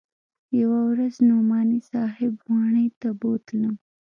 [0.59, 3.75] يوه ورځ نعماني صاحب واڼې ته بوتلم.